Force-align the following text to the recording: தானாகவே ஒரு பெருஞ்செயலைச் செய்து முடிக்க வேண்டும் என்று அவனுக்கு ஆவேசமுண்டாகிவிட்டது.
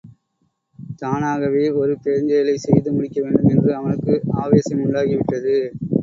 தானாகவே 0.99 1.65
ஒரு 1.71 1.93
பெருஞ்செயலைச் 2.03 2.63
செய்து 2.63 2.91
முடிக்க 2.91 3.17
வேண்டும் 3.21 3.49
என்று 3.49 3.75
அவனுக்கு 3.75 4.13
ஆவேசமுண்டாகிவிட்டது. 4.41 5.55